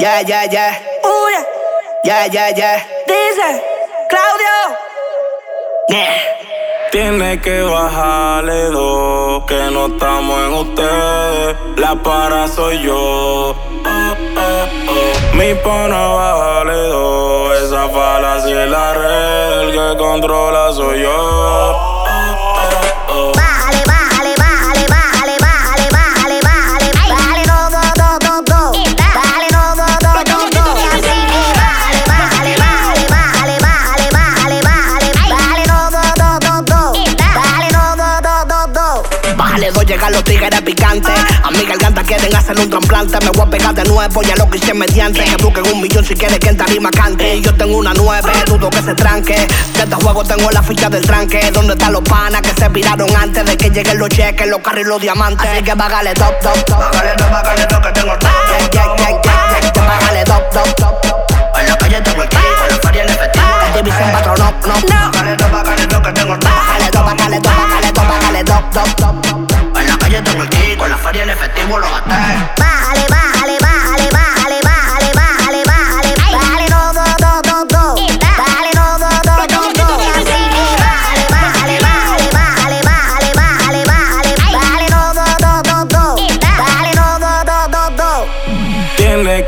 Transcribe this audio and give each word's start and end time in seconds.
Yeah, 0.00 0.20
yeah, 0.20 0.44
yeah. 0.44 0.74
Uy, 1.02 1.34
Yeah, 2.04 2.26
yeah, 2.26 2.50
yeah. 2.56 2.78
dice 3.04 3.62
Claudio. 4.08 4.78
Yeah. 5.88 6.14
Tiene 6.92 7.40
que 7.40 7.62
bajarle 7.62 8.70
dos, 8.70 9.42
que 9.46 9.60
no 9.72 9.86
estamos 9.86 10.38
en 10.46 10.52
ustedes. 10.54 11.56
La 11.76 11.96
para 11.96 12.46
soy 12.46 12.80
yo. 12.80 12.94
Oh, 12.94 13.56
oh, 13.84 14.68
oh. 14.88 15.36
Mi 15.36 15.52
pana 15.54 16.06
bajarle 16.14 16.78
dos, 16.88 17.62
esa 17.62 17.88
falacia 17.88 18.64
es 18.64 18.70
la 18.70 18.94
red, 18.94 19.60
el 19.62 19.72
que 19.72 19.98
controla 19.98 20.72
soy 20.72 21.02
yo. 21.02 21.97
Dos, 39.70 39.84
llegan 39.86 40.12
los 40.12 40.24
tigres 40.24 40.62
picantes. 40.62 41.14
A 41.42 41.50
mi 41.50 41.64
garganta 41.64 42.02
quieren 42.02 42.34
hacer 42.34 42.58
un 42.58 42.70
trasplante. 42.70 43.18
Me 43.24 43.30
voy 43.30 43.46
a 43.46 43.50
pegar 43.50 43.74
de 43.74 43.84
nuevo, 43.84 44.22
ya 44.22 44.36
lo 44.36 44.48
que 44.50 44.58
hice 44.58 44.74
mediante. 44.74 45.24
Que 45.24 45.42
busquen 45.42 45.66
un 45.72 45.80
millón 45.80 46.04
si 46.04 46.14
quieren 46.14 46.38
que 46.38 46.48
en 46.48 46.56
tarima 46.56 46.90
cante. 46.90 47.40
Yo 47.40 47.54
tengo 47.54 47.78
una 47.78 47.92
nueve, 47.94 48.30
dudo 48.46 48.70
que 48.70 48.82
se 48.82 48.94
tranque. 48.94 49.34
De 49.34 49.82
este 49.82 49.94
juego 49.96 50.24
tengo 50.24 50.50
la 50.50 50.62
ficha 50.62 50.88
del 50.88 51.02
tranque. 51.02 51.50
¿Dónde 51.52 51.72
están 51.74 51.92
los 51.92 52.02
panas 52.02 52.42
que 52.42 52.52
se 52.58 52.68
viraron 52.68 53.14
antes 53.16 53.44
de 53.44 53.56
que 53.56 53.70
lleguen 53.70 53.98
los 53.98 54.08
cheques, 54.08 54.48
los 54.48 54.60
carros 54.60 54.82
y 54.82 54.88
los 54.88 55.00
diamantes? 55.00 55.48
Así 55.48 55.62
que 55.62 55.74
bájale 55.74 56.14
top, 56.14 56.38
top, 56.40 56.64
top. 56.64 56.78
Top, 56.78 57.68
top, 57.68 57.82
que 57.82 57.92
tengo 57.92 58.16
top. 58.18 58.30
Yeah, 58.72 58.96
yeah. 58.96 59.17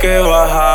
que 0.00 0.18
bajar. 0.20 0.69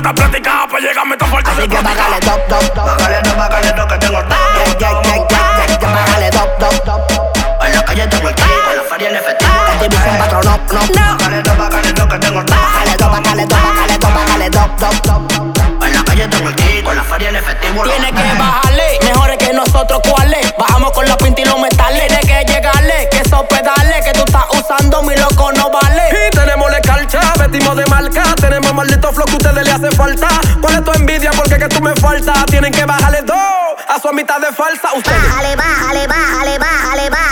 esta 0.00 0.14
práctica 0.14 0.66
pues 0.70 0.82
llegar 0.82 1.06
me. 1.06 1.14
Así 1.14 1.68
que 1.68 1.76
bájale 1.76 2.20
top, 2.20 2.48
top, 2.48 2.74
top. 2.74 2.86
Bájale, 2.86 3.22
no, 3.22 3.36
bájale, 3.36 3.72
que 3.88 3.98
tengo 3.98 4.18
top. 4.22 4.38
Top, 6.30 6.84
top, 6.84 7.06
top. 7.08 7.66
En 7.66 7.76
la 7.76 7.84
calle 7.84 8.06
tengo 8.06 8.28
el 8.28 8.34
en 8.34 8.76
la 8.76 8.82
feria 8.84 9.08
el 9.10 9.16
efectivo. 9.16 9.52
No, 10.42 10.94
no. 10.94 10.99
Vestimos 27.60 27.76
de 27.76 27.86
marca. 27.86 28.34
Tenemos 28.36 28.74
maldito 28.74 29.12
flow 29.12 29.26
que 29.26 29.36
ustedes 29.36 29.64
le 29.64 29.72
hace 29.72 29.90
falta. 29.96 30.28
¿Cuál 30.60 30.74
es 30.74 30.84
tu 30.84 30.92
envidia? 30.92 31.30
Porque 31.32 31.58
que 31.58 31.68
tú 31.68 31.80
me 31.82 31.94
falta. 31.96 32.32
Tienen 32.46 32.72
que 32.72 32.84
bajarle 32.84 33.22
dos 33.22 33.36
a 33.88 34.00
su 34.00 34.12
mitad 34.12 34.40
de 34.40 34.52
falsa. 34.52 34.92
Ustedes. 34.96 35.22
Bájale, 35.22 35.56
bájale, 35.56 36.06
bájale, 36.06 36.58
bájale, 36.58 37.10
bájale, 37.10 37.29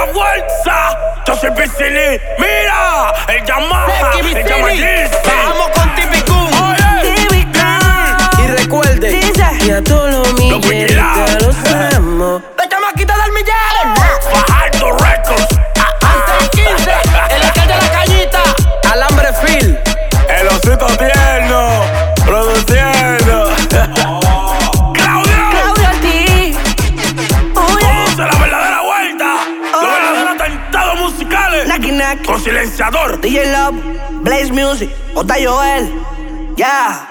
la 0.00 0.12
fuerza. 0.12 0.98
Yo 1.26 1.36
soy 1.36 1.50
Piscini, 1.50 2.18
mira, 2.38 3.12
el 3.28 3.44
Yamaha, 3.44 4.10
Becky 4.22 4.28
el 4.28 5.69
silenciador. 32.40 33.20
DJ 33.20 33.44
Love, 33.52 33.78
Blaze 34.22 34.52
Music, 34.52 34.90
Ota 35.14 35.34
Joel. 35.38 35.88
Yeah. 36.56 37.09